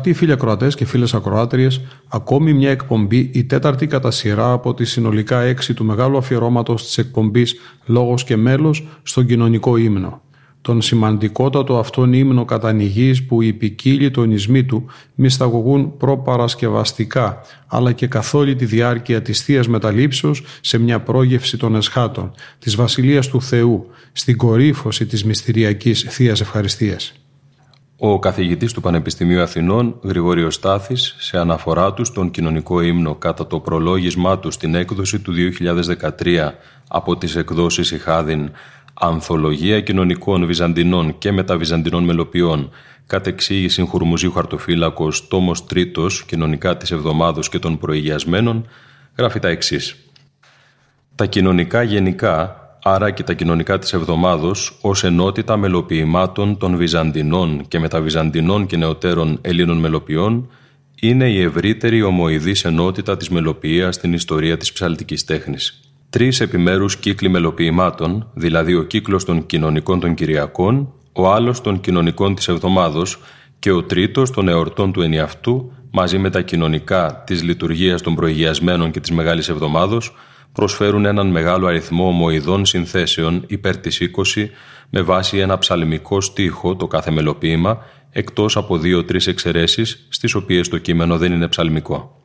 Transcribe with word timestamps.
Αγαπητοί 0.00 0.18
φίλοι 0.18 0.32
ακροατές 0.32 0.74
και 0.74 0.84
φίλες 0.84 1.14
ακροάτριες, 1.14 1.80
ακόμη 2.08 2.52
μια 2.52 2.70
εκπομπή, 2.70 3.30
η 3.32 3.44
τέταρτη 3.44 3.86
κατά 3.86 4.10
σειρά 4.10 4.52
από 4.52 4.74
τη 4.74 4.84
συνολικά 4.84 5.40
έξι 5.40 5.74
του 5.74 5.84
μεγάλου 5.84 6.16
αφιερώματος 6.16 6.84
της 6.84 6.98
εκπομπής 6.98 7.54
Λόγος 7.86 8.24
και 8.24 8.36
Μέλος 8.36 8.86
στον 9.02 9.26
κοινωνικό 9.26 9.76
ύμνο 9.76 10.22
τον 10.62 10.82
σημαντικότατο 10.82 11.78
αυτόν 11.78 12.12
ύμνο 12.12 12.44
κατανοηγής 12.44 13.24
που 13.24 13.42
οι 13.42 13.52
ποικίλοι 13.52 14.10
τονισμοί 14.10 14.64
του 14.64 14.86
μυσταγωγούν 15.14 15.96
προπαρασκευαστικά 15.96 17.40
αλλά 17.66 17.92
και 17.92 18.06
καθ' 18.06 18.34
όλη 18.34 18.54
τη 18.54 18.64
διάρκεια 18.64 19.22
της 19.22 19.42
Θείας 19.42 19.68
Μεταλήψεως 19.68 20.42
σε 20.60 20.78
μια 20.78 21.00
πρόγευση 21.00 21.56
των 21.56 21.74
εσχάτων, 21.76 22.32
της 22.58 22.76
Βασιλείας 22.76 23.28
του 23.28 23.42
Θεού, 23.42 23.86
στην 24.12 24.36
κορύφωση 24.36 25.06
της 25.06 25.24
μυστηριακής 25.24 26.06
Θείας 26.08 26.40
Ευχαριστίας. 26.40 27.19
Ο 28.02 28.18
καθηγητής 28.18 28.72
του 28.72 28.80
Πανεπιστημίου 28.80 29.42
Αθηνών, 29.42 29.98
Γρηγόριος 30.02 30.54
Στάθης, 30.54 31.16
σε 31.18 31.38
αναφορά 31.38 31.92
του 31.92 32.04
στον 32.04 32.30
κοινωνικό 32.30 32.80
ύμνο 32.80 33.14
κατά 33.14 33.46
το 33.46 33.60
προλόγισμά 33.60 34.38
του 34.38 34.50
στην 34.50 34.74
έκδοση 34.74 35.20
του 35.20 35.32
2013 35.32 36.54
από 36.88 37.16
τις 37.16 37.36
εκδόσεις 37.36 37.90
Ιχάδιν 37.90 38.50
Ανθολογία 38.94 39.80
κοινωνικών 39.80 40.46
Βυζαντινών 40.46 41.18
και 41.18 41.32
μεταβυζαντινών 41.32 42.04
μελοποιών, 42.04 42.70
κατ' 43.06 43.26
εξήγηση 43.26 43.82
Χουρμουζίου 43.82 44.32
Χαρτοφύλακος, 44.32 45.28
τόμος 45.28 45.66
Τρίτος, 45.66 46.24
Κοινωνικά 46.24 46.76
της 46.76 46.90
Εβδομάδος 46.90 47.48
και 47.48 47.58
των 47.58 47.78
Προηγιασμένων, 47.78 48.66
γράφει 49.16 49.38
τα 49.38 49.48
εξής. 49.48 49.96
Τα 51.14 51.26
κοινωνικά 51.26 51.82
γενικά, 51.82 52.59
άρα 52.82 53.10
και 53.10 53.22
τα 53.22 53.32
κοινωνικά 53.32 53.78
της 53.78 53.92
εβδομάδος, 53.92 54.78
ως 54.80 55.04
ενότητα 55.04 55.56
μελοποιημάτων 55.56 56.56
των 56.56 56.76
Βυζαντινών 56.76 57.64
και 57.68 57.78
μεταβυζαντινών 57.78 58.66
και 58.66 58.76
νεωτέρων 58.76 59.38
Ελλήνων 59.40 59.76
μελοποιών, 59.76 60.48
είναι 61.00 61.30
η 61.30 61.40
ευρύτερη 61.40 62.02
ομοειδής 62.02 62.64
ενότητα 62.64 63.16
της 63.16 63.28
μελοποιίας 63.28 63.94
στην 63.94 64.12
ιστορία 64.12 64.56
της 64.56 64.72
ψαλτικής 64.72 65.24
τέχνης. 65.24 65.80
Τρεις 66.10 66.40
επιμέρους 66.40 66.96
κύκλοι 66.96 67.28
μελοποιημάτων, 67.28 68.30
δηλαδή 68.34 68.74
ο 68.74 68.82
κύκλος 68.82 69.24
των 69.24 69.46
κοινωνικών 69.46 70.00
των 70.00 70.14
Κυριακών, 70.14 70.92
ο 71.12 71.30
άλλος 71.32 71.60
των 71.60 71.80
κοινωνικών 71.80 72.34
της 72.34 72.48
Εβδομάδος 72.48 73.18
και 73.58 73.70
ο 73.70 73.82
τρίτος 73.82 74.30
των 74.30 74.48
εορτών 74.48 74.92
του 74.92 75.02
ενιαυτού, 75.02 75.72
μαζί 75.90 76.18
με 76.18 76.30
τα 76.30 76.40
κοινωνικά 76.40 77.22
της 77.26 77.42
λειτουργίας 77.42 78.02
των 78.02 78.14
προηγιασμένων 78.14 78.90
και 78.90 79.00
της 79.00 79.10
Μεγάλης 79.10 79.48
Εβδομάδος, 79.48 80.12
προσφέρουν 80.52 81.04
έναν 81.04 81.26
μεγάλο 81.26 81.66
αριθμό 81.66 82.06
ομοειδών 82.06 82.64
συνθέσεων 82.66 83.44
υπέρ 83.46 83.76
της 83.76 84.10
20 84.34 84.46
με 84.90 85.02
βάση 85.02 85.38
ένα 85.38 85.58
ψαλμικό 85.58 86.20
στίχο 86.20 86.76
το 86.76 86.86
κάθε 86.86 87.10
μελοποίημα, 87.10 87.78
εκτός 88.10 88.56
από 88.56 88.78
δύο-τρεις 88.78 89.26
εξαιρέσεις 89.26 90.06
στις 90.08 90.34
οποίες 90.34 90.68
το 90.68 90.78
κείμενο 90.78 91.18
δεν 91.18 91.32
είναι 91.32 91.48
ψαλμικό. 91.48 92.20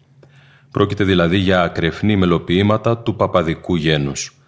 Πρόκειται 0.71 1.03
δηλαδή 1.03 1.37
για 1.37 1.61
ακρεφνή 1.61 2.15
μελοποιήματα 2.15 2.97
του 2.97 3.15
παπαδικού 3.15 3.75
γένους. 3.75 4.39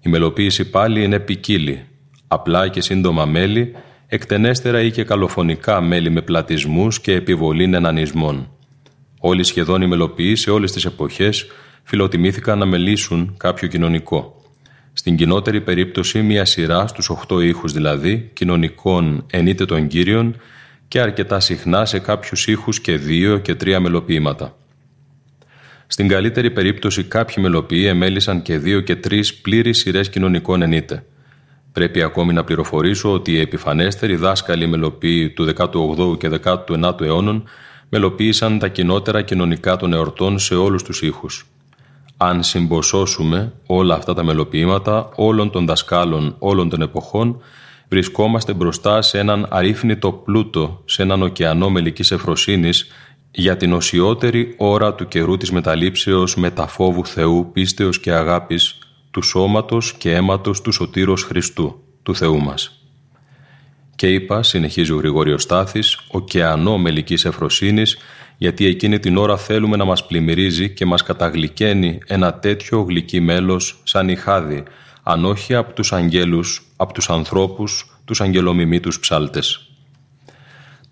Η 0.00 0.08
μελοποίηση 0.08 0.70
πάλι 0.70 1.02
είναι 1.04 1.18
ποικίλη, 1.18 1.84
απλά 2.28 2.68
και 2.68 2.80
σύντομα 2.80 3.24
μέλη, 3.24 3.74
εκτενέστερα 4.06 4.80
ή 4.80 4.90
και 4.90 5.04
καλοφωνικά 5.04 5.80
μέλη 5.80 6.10
με 6.10 6.22
πλατισμούς 6.22 7.00
και 7.00 7.12
επιβολή 7.12 7.66
νενανισμών. 7.66 8.50
Όλοι 9.20 9.44
σχεδόν 9.44 9.82
οι 9.82 9.86
μελοποιοί 9.86 10.36
σε 10.36 10.50
όλες 10.50 10.72
τις 10.72 10.84
εποχές 10.84 11.46
φιλοτιμήθηκαν 11.82 12.58
να 12.58 12.66
μελήσουν 12.66 13.34
κάποιο 13.36 13.68
κοινωνικό. 13.68 14.42
Στην 14.92 15.16
κοινότερη 15.16 15.60
περίπτωση 15.60 16.22
μια 16.22 16.44
σειρά 16.44 16.86
στους 16.86 17.08
οχτώ 17.08 17.40
ήχους 17.40 17.72
δηλαδή, 17.72 18.30
κοινωνικών 18.32 19.26
ενείτε 19.30 19.64
των 19.64 19.86
κύριων 19.86 20.36
και 20.88 21.00
αρκετά 21.00 21.40
συχνά 21.40 21.84
σε 21.84 21.98
κάποιους 21.98 22.46
ήχους 22.46 22.80
και 22.80 22.96
δύο 22.96 23.38
και 23.38 23.54
τρία 23.54 23.80
μελοποιήματα. 23.80 24.56
Στην 25.86 26.08
καλύτερη 26.08 26.50
περίπτωση, 26.50 27.04
κάποιοι 27.04 27.36
μελοποιοί 27.38 27.84
εμέλησαν 27.88 28.42
και 28.42 28.58
δύο 28.58 28.80
και 28.80 28.96
τρεις 28.96 29.34
πλήρεις 29.34 29.78
σειρές 29.78 30.10
κοινωνικών 30.10 30.62
ενίτε. 30.62 31.04
Πρέπει 31.72 32.02
ακόμη 32.02 32.32
να 32.32 32.44
πληροφορήσω 32.44 33.12
ότι 33.12 33.32
οι 33.32 33.40
επιφανέστεροι 33.40 34.16
δάσκαλοι 34.16 34.66
μελοποιοί 34.66 35.30
του 35.30 35.52
18ου 35.56 36.18
και 36.18 36.30
19ου 36.44 37.00
αιώνων 37.00 37.44
μελοποίησαν 37.88 38.58
τα 38.58 38.68
κοινότερα 38.68 39.22
κοινωνικά 39.22 39.76
των 39.76 39.92
εορτών 39.92 40.38
σε 40.38 40.54
όλους 40.54 40.82
τους 40.82 41.02
ήχους. 41.02 41.46
Αν 42.24 42.42
συμποσώσουμε 42.42 43.52
όλα 43.66 43.94
αυτά 43.94 44.14
τα 44.14 44.22
μελοποιήματα 44.22 45.08
όλων 45.14 45.50
των 45.50 45.66
δασκάλων 45.66 46.36
όλων 46.38 46.68
των 46.68 46.82
εποχών, 46.82 47.40
βρισκόμαστε 47.88 48.52
μπροστά 48.52 49.02
σε 49.02 49.18
έναν 49.18 49.46
αρρύθμιτο 49.50 50.12
πλούτο, 50.12 50.82
σε 50.84 51.02
έναν 51.02 51.22
ωκεανό 51.22 51.70
μελικής 51.70 52.10
ευφροσύνης 52.10 52.86
για 53.30 53.56
την 53.56 53.72
οσιότερη 53.72 54.54
ώρα 54.58 54.94
του 54.94 55.08
καιρού 55.08 55.36
της 55.36 55.50
μεταλήψεως 55.50 56.36
μεταφόβου 56.36 57.06
Θεού 57.06 57.50
πίστεως 57.52 58.00
και 58.00 58.12
αγάπης 58.12 58.78
του 59.10 59.22
σώματος 59.22 59.92
και 59.92 60.14
αίματος 60.14 60.60
του 60.60 60.72
Σωτήρος 60.72 61.22
Χριστού, 61.22 61.82
του 62.02 62.14
Θεού 62.14 62.40
μας. 62.40 62.82
Και 63.96 64.06
είπα, 64.08 64.42
συνεχίζει 64.42 64.92
ο 64.92 64.96
Γρηγόριος 64.96 65.42
Στάθης, 65.42 65.98
ωκεανό 66.08 66.78
μελικής 66.78 67.24
εφροσύνης, 67.24 67.96
γιατί 68.36 68.66
εκείνη 68.66 68.98
την 68.98 69.16
ώρα 69.16 69.36
θέλουμε 69.36 69.76
να 69.76 69.84
μας 69.84 70.06
πλημμυρίζει 70.06 70.70
και 70.70 70.86
μας 70.86 71.02
καταγλυκαίνει 71.02 71.98
ένα 72.06 72.34
τέτοιο 72.34 72.80
γλυκύ 72.80 73.20
μέλος 73.20 73.80
σαν 73.84 74.08
ηχάδι, 74.08 74.62
αν 75.02 75.24
όχι 75.24 75.54
από 75.54 75.72
τους 75.72 75.92
αγγέλους, 75.92 76.62
από 76.76 76.92
τους 76.92 77.10
ανθρώπους, 77.10 77.96
τους 78.04 78.20
αγγελομιμήτους 78.20 79.00
ψάλτες. 79.00 79.66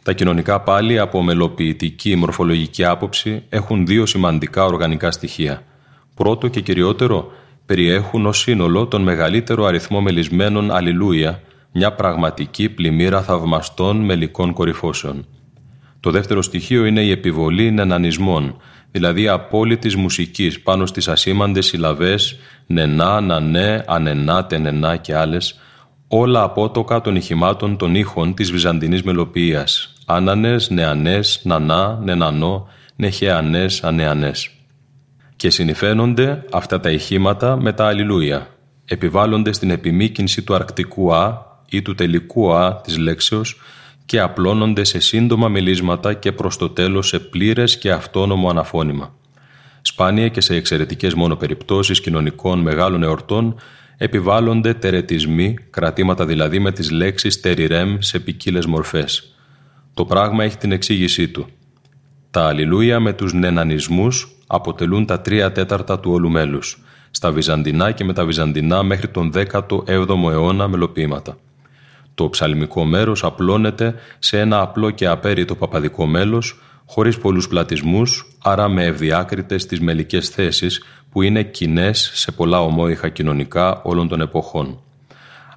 Τα 0.02 0.12
κοινωνικά 0.12 0.60
πάλι 0.60 0.98
από 0.98 1.22
μελοποιητική 1.22 2.16
μορφολογική 2.16 2.84
άποψη 2.84 3.42
έχουν 3.48 3.86
δύο 3.86 4.06
σημαντικά 4.06 4.64
οργανικά 4.64 5.10
στοιχεία. 5.10 5.62
Πρώτο 6.14 6.48
και 6.48 6.60
κυριότερο, 6.60 7.32
περιέχουν 7.66 8.26
ως 8.26 8.38
σύνολο 8.38 8.86
τον 8.86 9.02
μεγαλύτερο 9.02 9.64
αριθμό 9.64 10.00
μελισμένων 10.00 10.70
αλληλούια, 10.70 11.42
μια 11.72 11.92
πραγματική 11.92 12.68
πλημμύρα 12.68 13.22
θαυμαστών 13.22 13.96
μελικών 13.96 14.52
κορυφώσεων. 14.52 15.26
Το 16.00 16.11
δεύτερο 16.11 16.43
στοιχείο 16.43 16.84
είναι 16.84 17.03
η 17.03 17.11
επιβολή 17.11 17.71
νενανισμών, 17.71 18.56
δηλαδή 18.91 19.28
απόλυτης 19.28 19.97
μουσικής 19.97 20.61
πάνω 20.61 20.87
στις 20.87 21.09
ασήμαντες 21.09 21.66
συλλαβές 21.66 22.38
νενά, 22.67 23.20
νανέ, 23.20 23.85
ανενά, 23.87 24.47
τενενά 24.47 24.97
και 24.97 25.17
άλλες, 25.17 25.61
όλα 26.08 26.43
απότοκα 26.43 27.00
των 27.00 27.17
ηχημάτων 27.17 27.76
των 27.76 27.94
ήχων 27.94 28.35
της 28.35 28.50
βυζαντινής 28.50 29.02
μελοποιίας, 29.02 29.94
άνανες, 30.06 30.70
νεανές, 30.70 31.41
νανά, 31.44 32.00
νενανό, 32.03 32.69
νεχεανές, 32.96 33.85
ανεανές. 33.85 34.50
Και 35.37 35.50
συνηφαίνονται 35.50 36.44
αυτά 36.53 36.81
τα 36.81 36.91
ηχήματα 36.91 37.56
με 37.56 37.73
τα 37.73 37.87
αλληλούια. 37.87 38.49
Επιβάλλονται 38.85 39.53
στην 39.53 39.70
επιμήκυνση 39.70 40.43
του 40.43 40.55
αρκτικού 40.55 41.14
«α» 41.14 41.46
ή 41.69 41.82
του 41.82 41.94
τελικού 41.94 42.55
«α» 42.55 42.81
της 42.81 42.99
λέξεως 42.99 43.61
και 44.10 44.20
απλώνονται 44.20 44.84
σε 44.84 45.00
σύντομα 45.00 45.48
μιλίσματα 45.48 46.14
και 46.14 46.32
προς 46.32 46.56
το 46.56 46.68
τέλος 46.68 47.08
σε 47.08 47.18
πλήρες 47.18 47.78
και 47.78 47.90
αυτόνομο 47.92 48.50
αναφώνημα. 48.50 49.14
Σπάνια 49.82 50.28
και 50.28 50.40
σε 50.40 50.54
εξαιρετικές 50.54 51.14
μόνο 51.14 51.36
περιπτώσεις 51.36 52.00
κοινωνικών 52.00 52.58
μεγάλων 52.60 53.02
εορτών 53.02 53.54
επιβάλλονται 53.96 54.74
τερετισμοί, 54.74 55.54
κρατήματα 55.70 56.26
δηλαδή 56.26 56.58
με 56.58 56.72
τις 56.72 56.90
λέξεις 56.90 57.40
τεριρέμ 57.40 57.96
σε 57.98 58.18
ποικίλες 58.20 58.66
μορφές. 58.66 59.36
Το 59.94 60.04
πράγμα 60.04 60.44
έχει 60.44 60.56
την 60.56 60.72
εξήγησή 60.72 61.28
του. 61.28 61.46
Τα 62.30 62.46
αλληλούια 62.46 63.00
με 63.00 63.12
τους 63.12 63.32
νενανισμούς 63.32 64.28
αποτελούν 64.46 65.06
τα 65.06 65.20
τρία 65.20 65.52
τέταρτα 65.52 66.00
του 66.00 66.12
όλου 66.12 66.30
μέλους. 66.30 66.82
στα 67.10 67.32
Βυζαντινά 67.32 67.90
και 67.90 68.04
μεταβυζαντινά 68.04 68.82
μέχρι 68.82 69.08
τον 69.08 69.32
17ο 69.34 70.30
αιώνα 70.30 70.68
μελοποιήματα. 70.68 71.36
Το 72.20 72.28
ψαλμικό 72.28 72.84
μέρος 72.84 73.25
απλώνεται 73.25 73.94
σε 74.19 74.40
ένα 74.40 74.61
απλό 74.61 74.90
και 74.90 75.06
απέριτο 75.06 75.55
παπαδικό 75.55 76.06
μέλος, 76.06 76.61
χωρίς 76.87 77.19
πολλούς 77.19 77.49
πλατισμούς, 77.49 78.37
άρα 78.43 78.69
με 78.69 78.84
ευδιάκριτες 78.84 79.67
τις 79.67 79.81
μελικές 79.81 80.28
θέσεις 80.28 80.84
που 81.11 81.22
είναι 81.22 81.43
κοινές 81.43 82.11
σε 82.14 82.32
πολλά 82.32 82.61
ομόιχα 82.61 83.08
κοινωνικά 83.08 83.82
όλων 83.82 84.08
των 84.08 84.20
εποχών. 84.20 84.81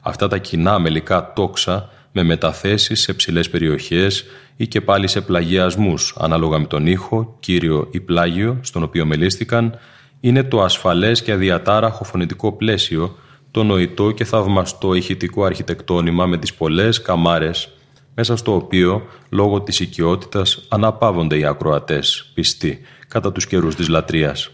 Αυτά 0.01 0.27
τα 0.27 0.37
κοινά 0.37 0.79
μελικά 0.79 1.33
τόξα 1.33 1.89
με 2.11 2.23
μεταθέσεις 2.23 3.01
σε 3.01 3.13
ψηλές 3.13 3.49
περιοχές 3.49 4.25
ή 4.55 4.67
και 4.67 4.81
πάλι 4.81 5.07
σε 5.07 5.21
πλαγιασμούς 5.21 6.15
ανάλογα 6.19 6.59
με 6.59 6.65
τον 6.65 6.87
ήχο, 6.87 7.35
κύριο 7.39 7.87
ή 7.91 7.99
πλάγιο 7.99 8.57
στον 8.61 8.83
οποίο 8.83 9.05
μελίστηκαν, 9.05 9.77
είναι 10.19 10.43
το 10.43 10.61
ασφαλές 10.61 11.21
και 11.21 11.31
αδιατάραχο 11.31 12.03
φωνητικό 12.03 12.51
πλαίσιο, 12.51 13.17
το 13.53 13.63
νοητό 13.63 14.11
και 14.11 14.23
θαυμαστό 14.23 14.93
ηχητικό 14.93 15.43
αρχιτεκτόνημα 15.43 16.25
με 16.25 16.37
τις 16.37 16.53
πολλές 16.53 17.01
καμάρες, 17.01 17.69
μέσα 18.15 18.35
στο 18.35 18.55
οποίο, 18.55 19.01
λόγω 19.29 19.61
της 19.61 19.79
οικειότητας, 19.79 20.65
αναπαύονται 20.69 21.37
οι 21.37 21.45
ακροατές, 21.45 22.31
πιστοί, 22.33 22.79
κατά 23.07 23.31
τους 23.31 23.47
καιρούς 23.47 23.75
της 23.75 23.87
λατρείας. 23.87 24.51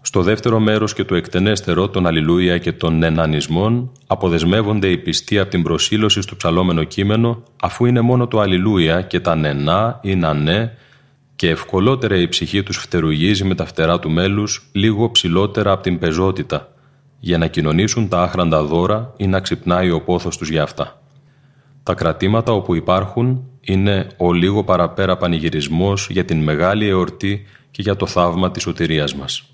Στο 0.00 0.22
δεύτερο 0.22 0.60
μέρος 0.60 0.94
και 0.94 1.04
το 1.04 1.14
εκτενέστερο 1.14 1.88
των 1.88 2.06
Αλληλούια 2.06 2.58
και 2.58 2.72
των 2.72 3.02
Ενανισμών 3.02 3.92
αποδεσμεύονται 4.06 4.88
οι 4.88 4.98
πιστοί 4.98 5.38
από 5.38 5.50
την 5.50 5.62
προσήλωση 5.62 6.20
στο 6.20 6.36
ψαλόμενο 6.36 6.84
κείμενο 6.84 7.42
αφού 7.62 7.86
είναι 7.86 8.00
μόνο 8.00 8.26
το 8.26 8.40
Αλληλούια 8.40 9.02
και 9.02 9.20
τα 9.20 9.34
νενά 9.34 10.00
ή 10.02 10.16
νανέ 10.16 10.76
και 11.36 11.48
ευκολότερα 11.48 12.16
η 12.16 12.28
ψυχή 12.28 12.62
τους 12.62 12.76
φτερουγίζει 12.76 13.44
με 13.44 13.54
τα 13.54 13.64
φτερά 13.64 13.98
του 13.98 14.10
μέλους 14.10 14.68
λίγο 14.72 15.10
ψηλότερα 15.10 15.72
από 15.72 15.82
την 15.82 15.98
πεζότητα 15.98 16.69
για 17.20 17.38
να 17.38 17.46
κοινωνήσουν 17.46 18.08
τα 18.08 18.22
άχραντα 18.22 18.62
δώρα 18.62 19.12
ή 19.16 19.26
να 19.26 19.40
ξυπνάει 19.40 19.90
ο 19.90 20.00
πόθος 20.00 20.36
τους 20.36 20.50
για 20.50 20.62
αυτά. 20.62 21.02
Τα 21.82 21.94
κρατήματα 21.94 22.52
όπου 22.52 22.74
υπάρχουν 22.74 23.44
είναι 23.60 24.06
ο 24.16 24.32
λίγο 24.32 24.64
παραπέρα 24.64 25.16
πανηγυρισμός 25.16 26.08
για 26.10 26.24
την 26.24 26.42
μεγάλη 26.42 26.88
εορτή 26.88 27.42
και 27.70 27.82
για 27.82 27.96
το 27.96 28.06
θαύμα 28.06 28.50
της 28.50 28.62
σωτηρίας 28.62 29.14
μας. 29.14 29.49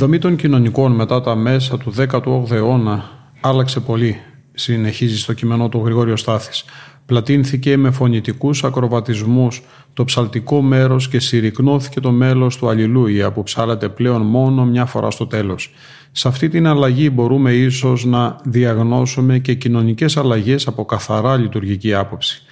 Δομή 0.00 0.18
των 0.18 0.36
κοινωνικών 0.36 0.92
μετά 0.92 1.20
τα 1.20 1.34
μέσα 1.34 1.78
του 1.78 1.94
18ου 1.96 2.50
αιώνα 2.50 3.10
άλλαξε 3.40 3.80
πολύ, 3.80 4.16
συνεχίζει 4.54 5.18
στο 5.18 5.32
κείμενό 5.32 5.68
του 5.68 5.82
Γρηγόριος 5.84 6.20
Στάθης. 6.20 6.64
Πλατίνθηκε 7.06 7.76
με 7.76 7.90
φωνητικούς 7.90 8.64
ακροβατισμούς 8.64 9.62
το 9.92 10.04
ψαλτικό 10.04 10.60
μέρος 10.60 11.08
και 11.08 11.20
συρρυκνώθηκε 11.20 12.00
το 12.00 12.10
μέλος 12.10 12.56
του 12.56 12.68
Αλληλούια 12.68 13.32
που 13.32 13.42
ψάλεται 13.42 13.88
πλέον 13.88 14.22
μόνο 14.22 14.64
μια 14.64 14.86
φορά 14.86 15.10
στο 15.10 15.26
τέλος. 15.26 15.72
Σε 16.12 16.28
αυτή 16.28 16.48
την 16.48 16.66
αλλαγή 16.66 17.10
μπορούμε 17.12 17.52
ίσως 17.52 18.04
να 18.04 18.36
διαγνώσουμε 18.44 19.38
και 19.38 19.54
κοινωνικές 19.54 20.16
αλλαγές 20.16 20.66
από 20.66 20.84
καθαρά 20.84 21.36
λειτουργική 21.36 21.94
άποψη. 21.94 22.42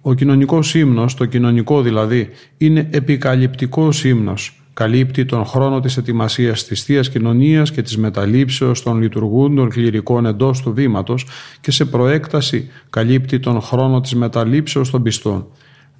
Ο 0.00 0.14
κοινωνικός 0.14 0.74
ύμνος, 0.74 1.14
το 1.14 1.24
κοινωνικό 1.24 1.82
δηλαδή, 1.82 2.28
είναι 2.56 2.88
επικαλυπτικός 2.90 4.04
ύμνος. 4.04 4.58
Καλύπτει 4.74 5.24
τον 5.24 5.44
χρόνο 5.44 5.80
της 5.80 5.96
ετοιμασίας 5.96 6.64
της 6.64 6.82
θείας 6.82 7.10
Κοινωνίας 7.10 7.70
και 7.70 7.82
της 7.82 7.98
μεταλήψεως 7.98 8.82
των 8.82 9.00
λειτουργούντων 9.00 9.70
κληρικών 9.70 10.26
εντός 10.26 10.62
του 10.62 10.72
βήματος 10.72 11.26
και 11.60 11.70
σε 11.70 11.84
προέκταση 11.84 12.70
καλύπτει 12.90 13.40
τον 13.40 13.60
χρόνο 13.60 14.00
της 14.00 14.14
μεταλήψεως 14.14 14.90
των 14.90 15.02
πιστών. 15.02 15.46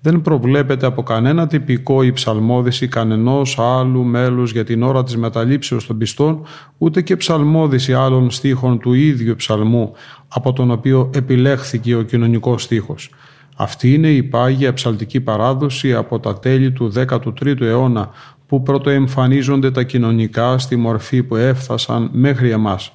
Δεν 0.01 0.23
προβλέπεται 0.23 0.87
από 0.87 1.03
κανένα 1.03 1.47
τυπικό 1.47 2.03
ή 2.03 2.13
ψαλμόδηση 2.13 2.89
κανενός 2.89 3.59
άλλου 3.59 4.05
μέλους 4.05 4.53
για 4.53 4.65
την 4.65 4.83
ώρα 4.83 5.05
της 5.05 5.17
μεταλήψεως 5.17 5.87
των 5.87 5.99
πιστών, 5.99 6.47
ούτε 6.79 7.03
και 7.03 7.17
ψαλμόδηση 7.17 7.95
άλλων 7.95 8.31
στίχων 8.31 8.79
του 8.79 8.93
ίδιου 8.93 9.35
ψαλμού, 9.37 9.93
από 10.29 10.53
τον 10.53 10.71
οποίο 10.71 11.11
επιλέχθηκε 11.15 11.95
ο 11.95 12.03
κοινωνικός 12.03 12.63
στίχος. 12.63 13.11
Αυτή 13.57 13.95
είναι 13.95 14.09
η 14.09 14.23
πάγια 14.23 14.73
ψαλτική 14.73 15.21
παράδοση 15.21 15.95
από 15.95 16.21
τα 16.21 16.39
τέλη 16.39 16.73
του 16.73 16.93
13ου 16.97 17.61
αιώνα 17.61 18.11
που 18.47 18.63
πρωτοεμφανίζονται 18.63 19.71
τα 19.71 19.83
κοινωνικά 19.83 20.59
στη 20.59 20.77
μορφή 20.77 21.23
που 21.23 21.37
έφτασαν 21.37 22.11
μέχρι 22.13 22.51
εμάς. 22.51 22.93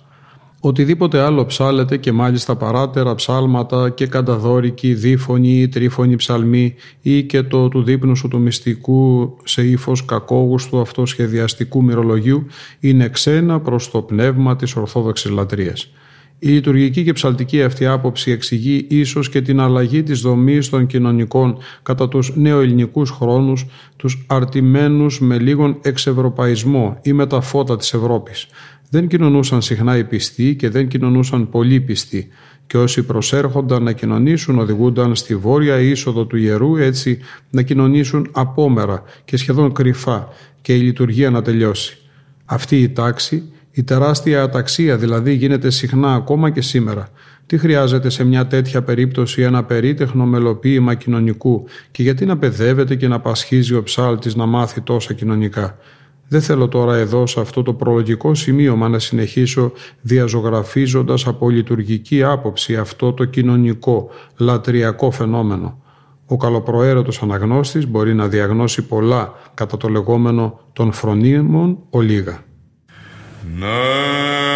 Οτιδήποτε 0.61 1.19
άλλο 1.19 1.45
ψάλεται 1.45 1.97
και 1.97 2.11
μάλιστα 2.11 2.55
παράτερα 2.55 3.15
ψάλματα 3.15 3.89
και 3.89 4.07
κανταδόρικοι, 4.07 4.93
δίφωνοι 4.93 5.61
ή 5.61 5.67
τρίφωνοι 5.67 6.15
ψαλμοί 6.15 6.75
ή 7.01 7.23
και 7.23 7.43
το 7.43 7.69
του 7.69 7.83
δείπνου 7.83 8.15
σου 8.15 8.27
του 8.27 8.39
μυστικού 8.39 9.37
σε 9.43 9.67
ύφος 9.67 10.05
κακόγουστου 10.05 10.79
αυτοσχεδιαστικού 10.79 11.83
μυρολογίου 11.83 12.45
είναι 12.79 13.09
ξένα 13.09 13.59
προς 13.59 13.91
το 13.91 14.01
πνεύμα 14.01 14.55
της 14.55 14.75
Ορθόδοξης 14.75 15.31
λατρείας. 15.31 15.91
Η 16.39 16.47
λειτουργική 16.47 17.03
και 17.03 17.13
ψαλτική 17.13 17.63
αυτή 17.63 17.85
άποψη 17.85 18.31
εξηγεί 18.31 18.85
ίσως 18.89 19.29
και 19.29 19.41
την 19.41 19.59
αλλαγή 19.59 20.03
της 20.03 20.21
δομής 20.21 20.69
των 20.69 20.85
κοινωνικών 20.85 21.57
κατά 21.83 22.07
τους 22.07 22.35
νεοελληνικούς 22.35 23.09
χρόνους, 23.09 23.65
τους 23.95 24.25
αρτημένους 24.27 25.19
με 25.19 25.39
λίγον 25.39 25.77
εξευρωπαϊσμό 25.81 26.99
ή 27.01 27.13
με 27.13 27.27
τα 27.27 27.41
φώτα 27.41 27.77
της 27.77 27.93
Ευρώπης. 27.93 28.47
Δεν 28.89 29.07
κοινωνούσαν 29.07 29.61
συχνά 29.61 29.97
οι 29.97 30.03
πιστοί 30.03 30.55
και 30.55 30.69
δεν 30.69 30.87
κοινωνούσαν 30.87 31.49
πολλοί 31.49 31.81
πιστοί 31.81 32.27
και 32.67 32.77
όσοι 32.77 33.03
προσέρχονταν 33.03 33.83
να 33.83 33.91
κοινωνήσουν 33.91 34.59
οδηγούνταν 34.59 35.15
στη 35.15 35.35
βόρεια 35.35 35.79
είσοδο 35.79 36.25
του 36.25 36.37
ιερού 36.37 36.75
έτσι 36.75 37.19
να 37.49 37.61
κοινωνήσουν 37.61 38.29
απόμερα 38.31 39.03
και 39.25 39.37
σχεδόν 39.37 39.73
κρυφά 39.73 40.27
και 40.61 40.75
η 40.75 40.79
λειτουργία 40.79 41.29
να 41.29 41.41
τελειώσει. 41.41 41.97
Αυτή 42.45 42.81
η 42.81 42.89
τάξη 42.89 43.43
η 43.79 43.83
τεράστια 43.83 44.43
αταξία 44.43 44.97
δηλαδή 44.97 45.33
γίνεται 45.33 45.69
συχνά 45.69 46.13
ακόμα 46.13 46.49
και 46.49 46.61
σήμερα. 46.61 47.07
Τι 47.45 47.57
χρειάζεται 47.57 48.09
σε 48.09 48.23
μια 48.23 48.47
τέτοια 48.47 48.81
περίπτωση 48.81 49.41
ένα 49.41 49.63
περίτεχνο 49.63 50.25
μελοποίημα 50.25 50.93
κοινωνικού; 50.93 51.65
Και 51.91 52.03
γιατί 52.03 52.25
να 52.25 52.37
παιδεύεται 52.37 52.95
και 52.95 53.07
να 53.07 53.19
πασχίζει 53.19 53.73
ο 53.73 53.83
ψάλτης 53.83 54.35
να 54.35 54.45
μάθει 54.45 54.81
τόσα 54.81 55.13
κοινωνικά; 55.13 55.77
Δεν 56.27 56.41
θέλω 56.41 56.67
τώρα 56.67 56.95
εδώ 56.95 57.27
σε 57.27 57.39
αυτό 57.39 57.63
το 57.63 57.73
προλογικό 57.73 58.35
σημείωμα 58.35 58.89
να 58.89 58.99
συνεχίσω 58.99 59.71
διαζωγραφίζοντας 60.01 61.27
από 61.27 61.49
λειτουργική 61.49 62.23
άποψη 62.23 62.75
αυτό 62.75 63.13
το 63.13 63.25
κοινωνικό, 63.25 64.09
λατριακό 64.37 65.11
φαινόμενο. 65.11 65.81
Ο 66.25 66.37
καλοπροαίρετος 66.37 67.21
αναγνώστης 67.21 67.87
μπορεί 67.87 68.13
να 68.13 68.27
διαγνώσει 68.27 68.81
πολλά 68.81 69.33
κατά 69.53 69.77
το 69.77 69.87
λεγόμενο 69.87 70.59
των 70.73 70.91
φρονίμων 70.91 71.77
ολίγα. 71.89 72.47
Ναι. 73.57 74.48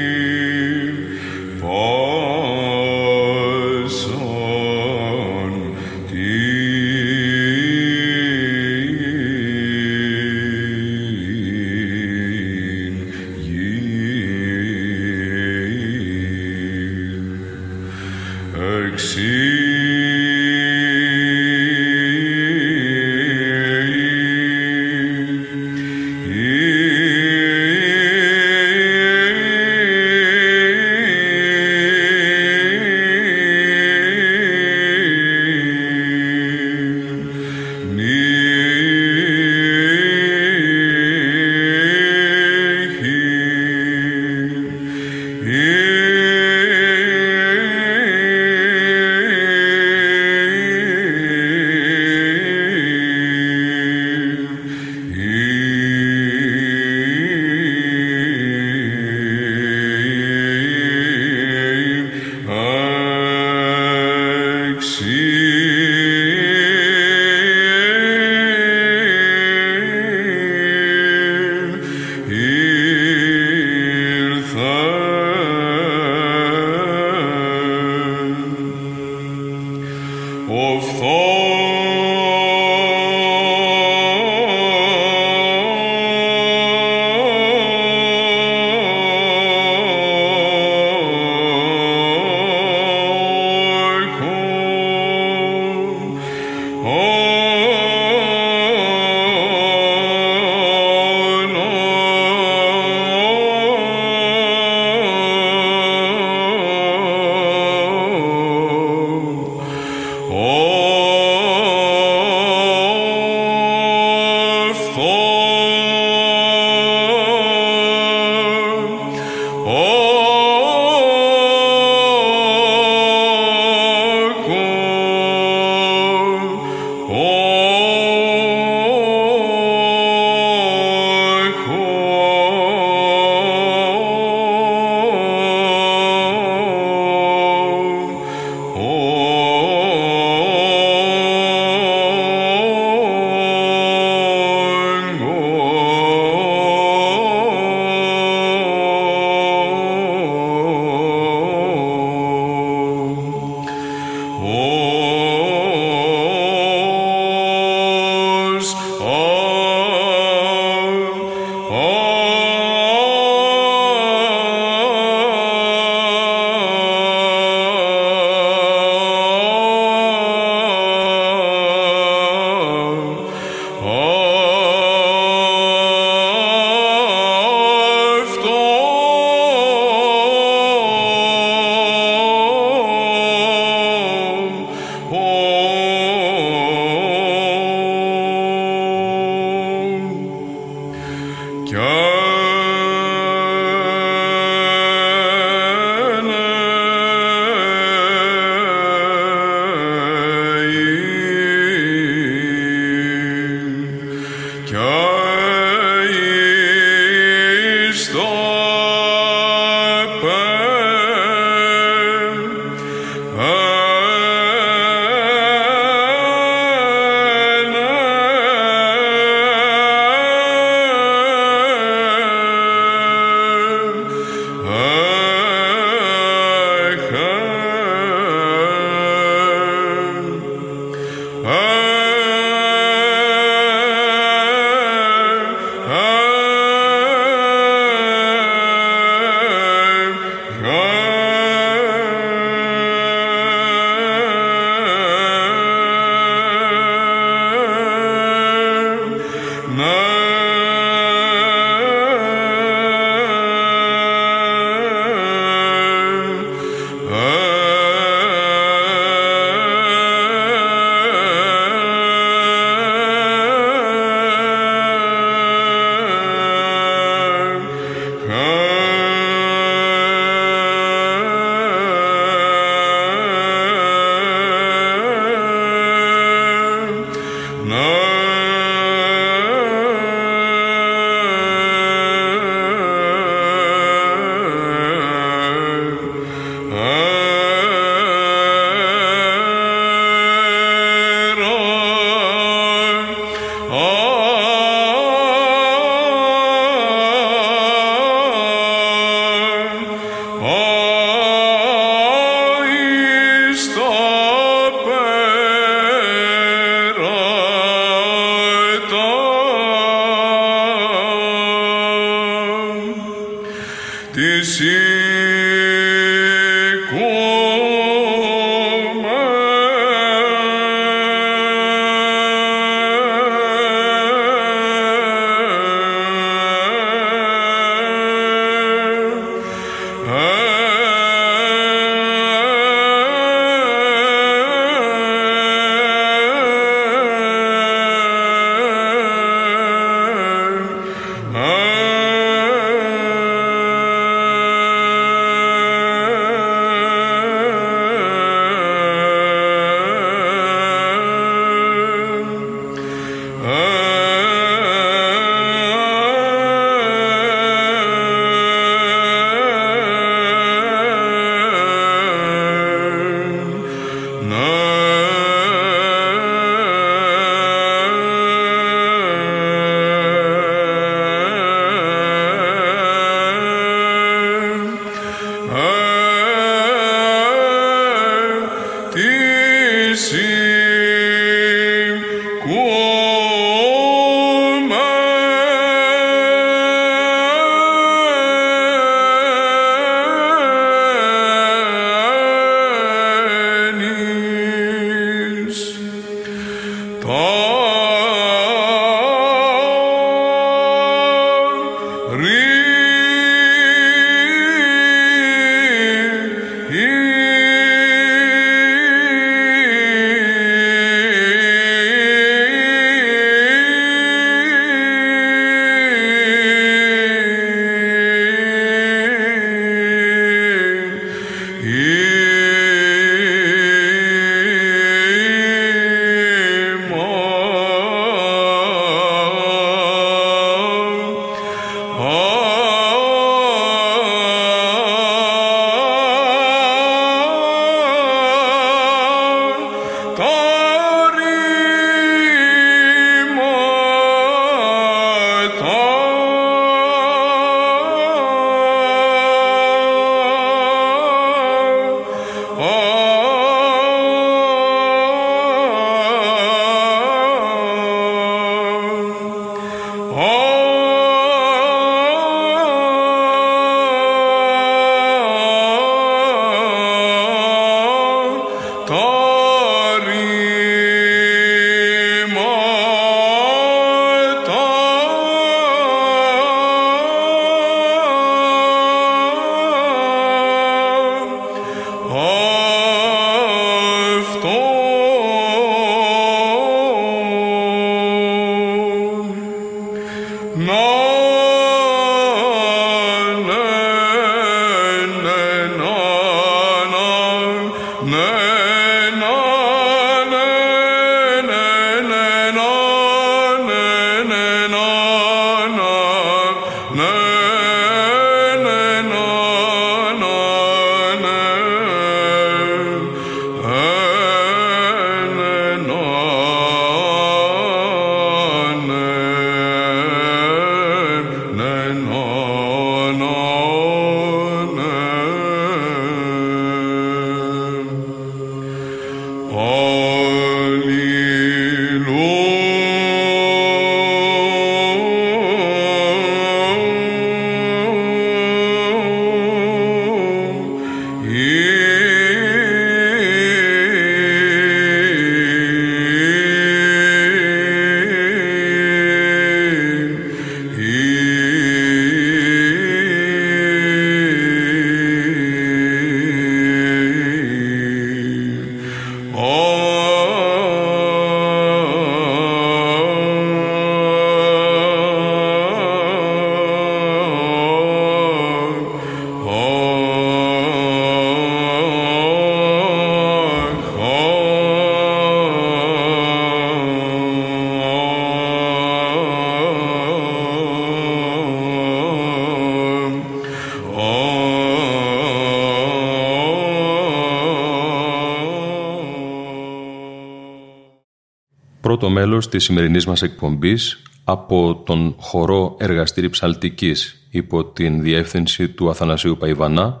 Πρώτο 591.98 592.14
μέλος 592.14 592.48
της 592.48 592.64
σημερινής 592.64 593.06
μας 593.06 593.22
εκπομπής 593.22 594.02
από 594.24 594.82
τον 594.86 595.14
χορό 595.18 595.76
εργαστήρι 595.78 596.28
ψαλτικής 596.30 597.26
υπό 597.30 597.64
την 597.64 598.02
διεύθυνση 598.02 598.68
του 598.68 598.90
Αθανασίου 598.90 599.36
Παϊβανά 599.36 600.00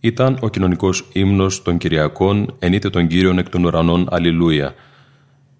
ήταν 0.00 0.38
ο 0.40 0.48
κοινωνικός 0.48 1.08
ύμνος 1.12 1.62
των 1.62 1.78
Κυριακών 1.78 2.54
«Ενείτε 2.58 2.90
τον 2.90 3.06
Κύριον 3.06 3.38
εκ 3.38 3.48
των 3.48 3.64
ουρανών 3.64 4.06
Αλληλούια» 4.10 4.74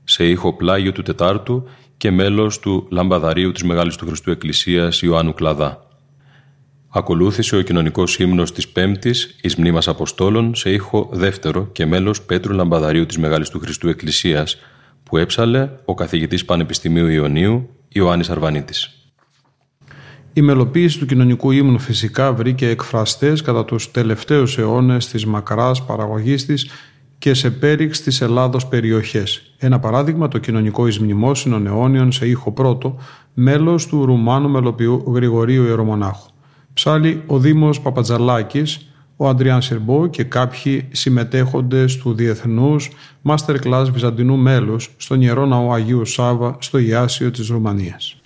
σε 0.05 0.27
ήχο 0.29 0.53
πλάγιο 0.53 0.93
του 0.93 1.03
Τετάρτου 1.03 1.69
και 1.97 2.11
μέλος 2.11 2.59
του 2.59 2.87
Λαμπαδαρίου 2.91 3.53
της 3.53 3.63
Μεγάλης 3.63 3.97
του 3.97 4.07
Χριστού 4.07 4.31
Εκκλησίας 4.31 5.03
Ιωάννου 5.03 5.35
Κλαδά. 5.35 5.87
Ακολούθησε 6.89 7.57
ο 7.57 7.63
κοινωνικός 7.63 8.19
ύμνος 8.19 8.53
της 8.53 8.69
Πέμπτης 8.69 9.37
εις 9.43 9.57
μνήμας 9.57 9.89
Αποστόλων 9.89 10.55
σε 10.55 10.71
ήχο 10.71 11.09
δεύτερο 11.13 11.69
και 11.73 11.87
μέλος 11.87 12.23
Πέτρου 12.23 12.55
Λαμπαδαρίου 12.55 13.07
της 13.07 13.19
Μεγάλης 13.19 13.49
του 13.49 13.59
Χριστού 13.59 13.89
Εκκλησίας 13.89 14.59
που 15.11 15.17
έψαλε 15.17 15.71
ο 15.85 15.95
καθηγητής 15.95 16.45
Πανεπιστημίου 16.45 17.07
Ιωνίου 17.07 17.69
Ιωάννης 17.89 18.31
Αρβανίτης. 18.31 18.91
Η 20.33 20.43
μελοποίηση 20.43 20.99
του 20.99 21.07
κοινωνικού 21.07 21.51
ύμνου 21.51 21.79
φυσικά 21.79 22.33
βρήκε 22.33 22.69
εκφραστές 22.69 23.43
κατά 23.43 23.65
τους 23.65 23.91
τελευταίους 23.91 24.59
αιώνες 24.59 25.07
της 25.07 25.27
μακράς 25.27 25.85
παραγωγής 25.85 26.47
της 26.47 26.71
και 27.19 27.35
σε 27.35 27.51
πέριξ 27.51 28.01
της 28.03 28.21
Ελλάδος 28.21 28.67
περιοχές. 28.67 29.55
Ένα 29.59 29.79
παράδειγμα 29.79 30.29
το 30.29 30.39
κοινωνικό 30.39 30.87
εις 30.87 30.99
μνημόσυνων 30.99 31.67
αιώνιων 31.67 32.13
σε 32.13 32.29
ήχο 32.29 32.53
πρώτο, 32.53 32.99
μέλος 33.35 33.87
του 33.87 34.05
Ρουμάνου 34.05 34.49
μελοποιού 34.49 35.13
Γρηγορίου 35.15 35.65
Ιερομονάχου. 35.65 36.31
Ψάλει 36.73 37.23
ο 37.27 37.39
Δήμος 37.39 37.81
Παπατζαλάκης, 37.81 38.91
ο 39.17 39.29
Αντριάν 39.29 39.63
Σερμπό 39.63 40.07
και 40.07 40.25
κάποιοι 40.25 40.89
συμμετέχοντες 40.93 41.97
του 41.97 42.15
Διεθνούς 42.15 42.91
Masterclass 43.25 43.87
Βυζαντινού 43.93 44.37
μέλους 44.37 44.91
στον 44.97 45.21
Ιερό 45.23 45.47
Ναό 45.47 45.73
Αγίου 45.73 46.05
Σάβα 46.05 46.57
στο 46.61 46.79
Ιάσιο 46.79 47.31
της 47.31 47.49
Ρουμανίας. 47.49 48.21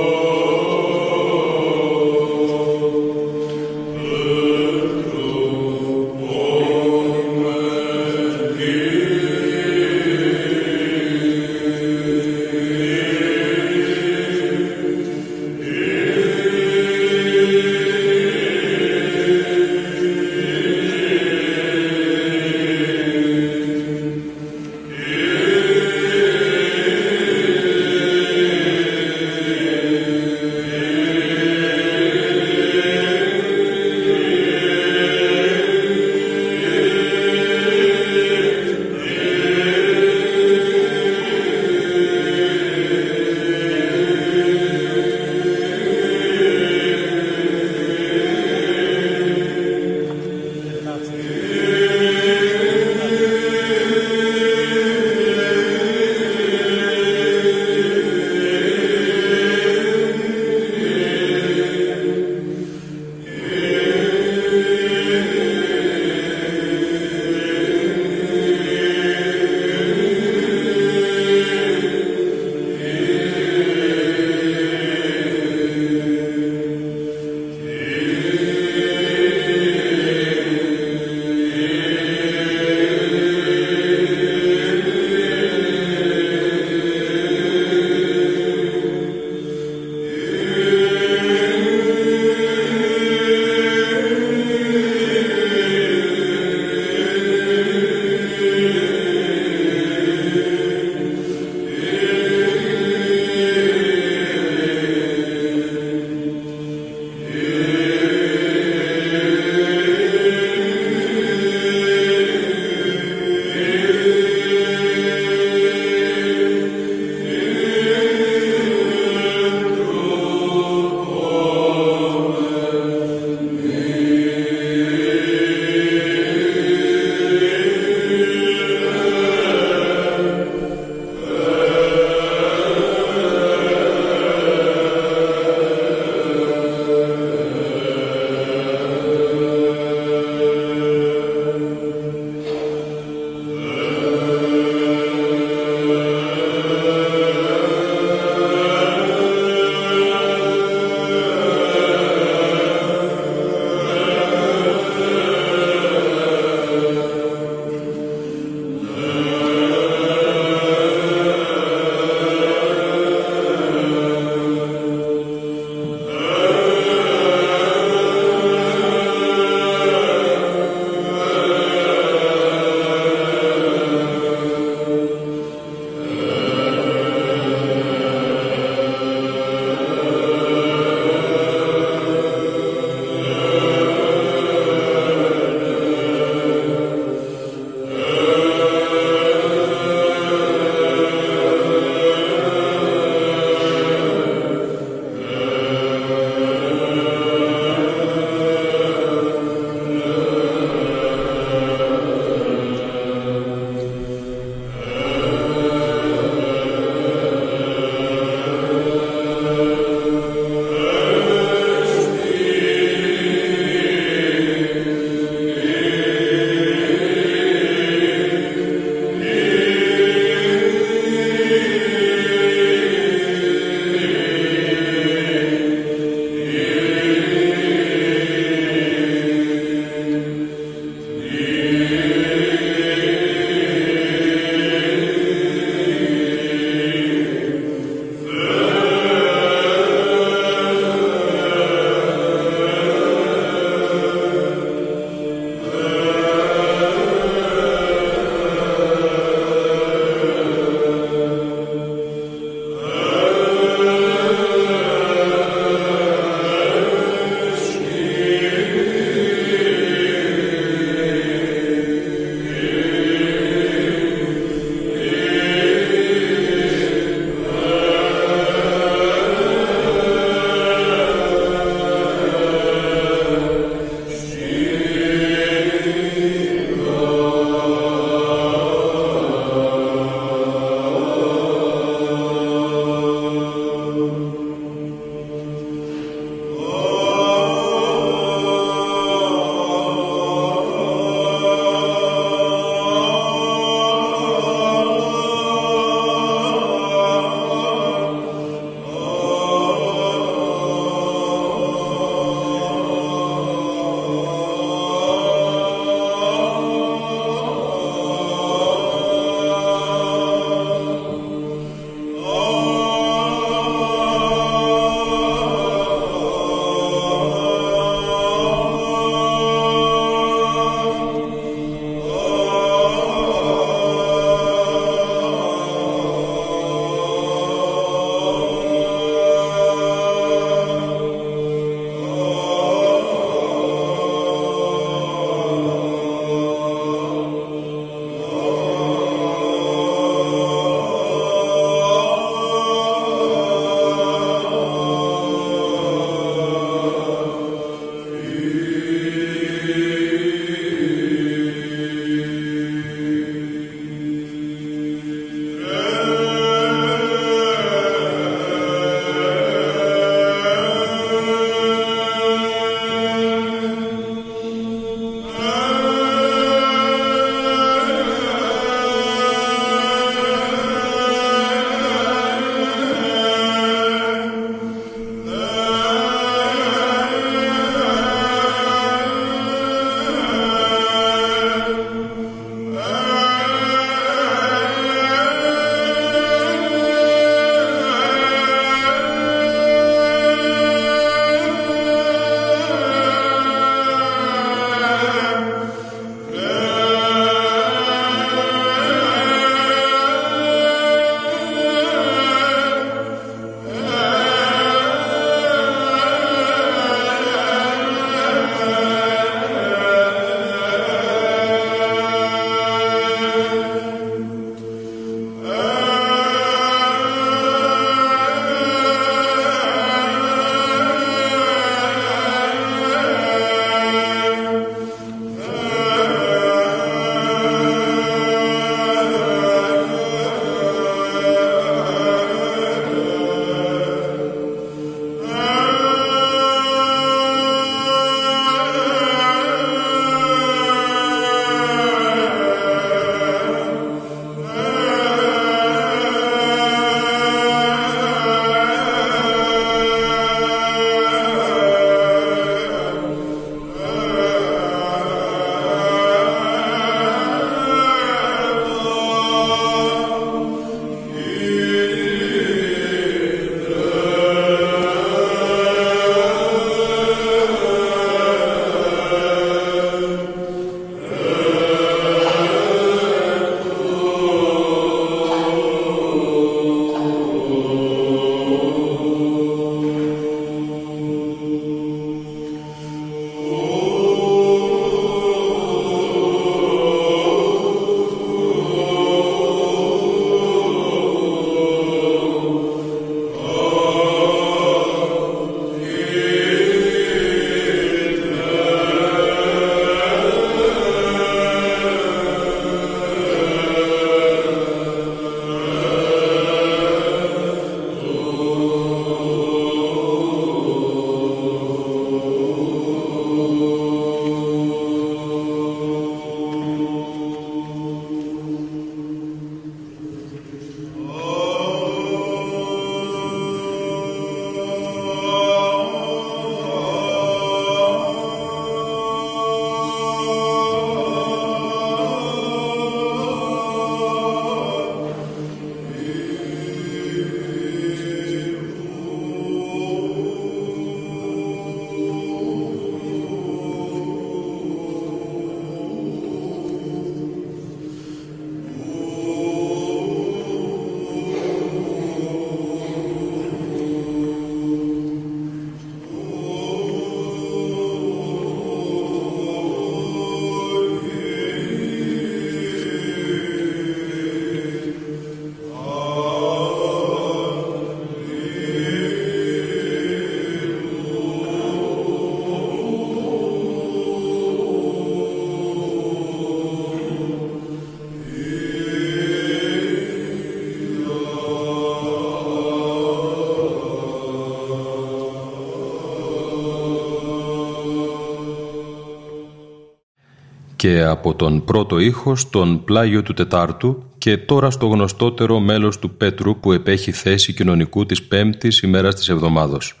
Και 590.88 591.02
από 591.02 591.34
τον 591.34 591.64
πρώτο 591.64 591.98
ήχο 591.98 592.36
στον 592.36 592.84
πλάγιο 592.84 593.22
του 593.22 593.34
Τετάρτου 593.34 594.02
και 594.18 594.36
τώρα 594.36 594.70
στο 594.70 594.86
γνωστότερο 594.86 595.60
μέλος 595.60 595.98
του 595.98 596.10
Πέτρου 596.10 596.60
που 596.60 596.72
επέχει 596.72 597.12
θέση 597.12 597.52
κοινωνικού 597.54 598.06
της 598.06 598.22
πέμπτης 598.22 598.80
ημέρας 598.80 599.14
της 599.14 599.28
εβδομάδος. 599.28 600.00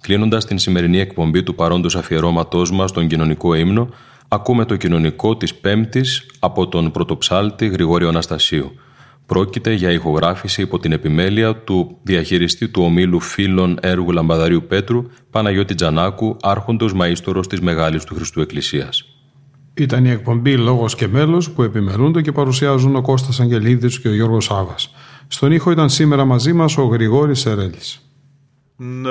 Κλείνοντας 0.00 0.44
την 0.44 0.58
σημερινή 0.58 0.98
εκπομπή 0.98 1.42
του 1.42 1.54
παρόντος 1.54 1.96
αφιερώματός 1.96 2.72
μας 2.72 2.90
στον 2.90 3.06
κοινωνικό 3.06 3.54
ύμνο, 3.54 3.88
ακούμε 4.28 4.64
το 4.64 4.76
κοινωνικό 4.76 5.36
της 5.36 5.54
πέμπτης 5.54 6.26
από 6.38 6.68
τον 6.68 6.90
πρωτοψάλτη 6.90 7.68
Γρηγόριο 7.68 8.08
Αναστασίου. 8.08 8.72
Πρόκειται 9.26 9.72
για 9.72 9.90
ηχογράφηση 9.90 10.62
υπό 10.62 10.78
την 10.78 10.92
επιμέλεια 10.92 11.56
του 11.56 11.98
διαχειριστή 12.02 12.68
του 12.68 12.82
ομίλου 12.82 13.20
φίλων 13.20 13.78
έργου 13.80 14.12
Λαμπαδαρίου 14.12 14.64
Πέτρου, 14.68 15.04
Παναγιώτη 15.30 15.74
Τζανάκου, 15.74 16.36
άρχοντος 16.42 16.94
μαΐστορος 17.00 17.46
της 17.48 17.60
Μεγάλης 17.60 18.04
του 18.04 18.14
Χριστού 18.14 18.40
Εκκλησίας. 18.40 19.11
Ήταν 19.74 20.04
η 20.04 20.10
εκπομπή 20.10 20.56
Λόγος 20.56 20.94
και 20.94 21.08
Μέλος 21.08 21.50
που 21.50 21.62
επιμελούνται 21.62 22.22
και 22.22 22.32
παρουσιάζουν 22.32 22.96
ο 22.96 23.00
Κώστας 23.00 23.40
Αγγελίδης 23.40 24.00
και 24.00 24.08
ο 24.08 24.14
Γιώργος 24.14 24.44
Σάβας. 24.44 24.94
Στον 25.28 25.52
ήχο 25.52 25.70
ήταν 25.70 25.90
σήμερα 25.90 26.24
μαζί 26.24 26.52
μας 26.52 26.78
ο 26.78 26.82
Γρηγόρης 26.82 27.40
Σερέλης. 27.40 28.02
Ναι, 28.76 29.10